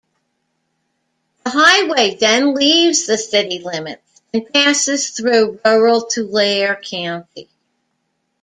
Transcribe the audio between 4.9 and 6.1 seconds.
through rural